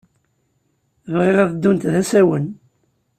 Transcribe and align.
Bɣiɣ 1.15 1.37
ad 1.43 1.49
ddunt 1.53 1.89
d 1.91 1.93
asawen. 2.01 2.45